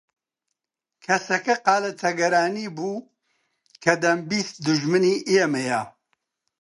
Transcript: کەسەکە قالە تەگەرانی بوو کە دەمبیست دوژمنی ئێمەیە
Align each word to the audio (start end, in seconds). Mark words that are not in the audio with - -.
کەسەکە 1.05 1.55
قالە 1.65 1.91
تەگەرانی 2.01 2.67
بوو 2.77 3.05
کە 3.83 3.93
دەمبیست 4.03 4.55
دوژمنی 4.65 5.15
ئێمەیە 5.29 5.81